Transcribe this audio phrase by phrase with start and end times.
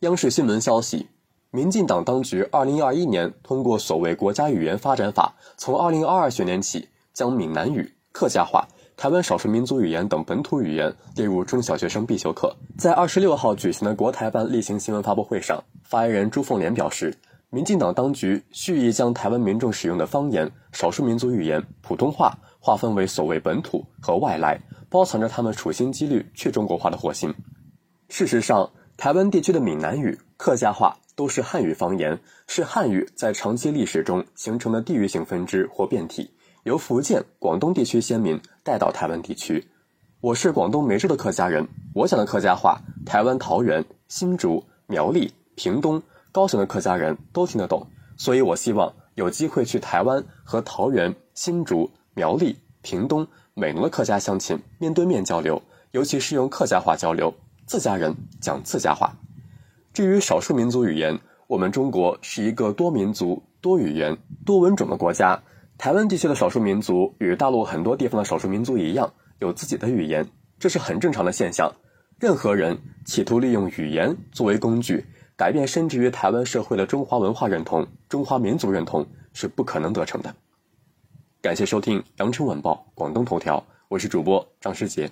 [0.00, 1.06] 央视新闻消息，
[1.50, 8.66] 民进党当局二零二一年通过所谓《国家语言发展法》，从二零二二学年起将闽南语、客家话、
[8.96, 12.56] 台湾少数民族语言等本土语言列入中小学生必修课。
[12.78, 17.14] 在二十六号举行的国台办例行新闻发布会上，发言人朱凤莲表示，
[17.50, 24.58] 民进党当局蓄意将台湾民众使用的方言、少数民族语言、普通话划分为所谓本土和外来，
[24.88, 27.34] 包藏着他们处心积虑去中国化的祸心。
[28.08, 28.68] 事实上，
[29.00, 36.30] 台湾地区的闽南语、客家话都是汉语方言，是汉语在长期历史中形成的地域性分支或变体。
[36.64, 39.66] 由福建、广东地区先民带到台湾地区。
[40.20, 47.86] 我是广东梅州的客家人，我讲的客家话，台湾桃园、新竹、苗栗、屏东、高雄的客家人都听得懂。
[48.18, 57.32] 所以我希望有机会去台湾和桃园、新竹、苗栗、屏东、美浓的客家乡亲面对面交流，尤其是用客家话交流，
[57.70, 59.16] 自家人讲自家话。
[59.92, 61.16] 至于少数民族语言，
[61.46, 65.40] 我们中国是一个多民族、多语言、多文种的国家。
[65.78, 71.72] 台湾地区的少数民族与大陆很多地方的少数民族一样，有自己的语言，这是很正常的现象。
[72.18, 80.34] 任何人企图利用语言作为工具，改变深植于台湾社会的中华文化认同、中华民族认同，是不可能得逞的。
[81.40, 85.08] 感谢收听《羊城晚报·广东头条》，我是主播张世杰。